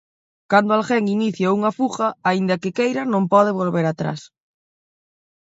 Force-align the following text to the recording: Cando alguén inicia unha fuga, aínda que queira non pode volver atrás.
Cando 0.51 0.71
alguén 0.73 1.13
inicia 1.17 1.55
unha 1.57 1.75
fuga, 1.79 2.07
aínda 2.29 2.59
que 2.61 2.75
queira 2.77 3.03
non 3.13 3.23
pode 3.33 3.57
volver 3.59 3.85
atrás. 3.87 4.21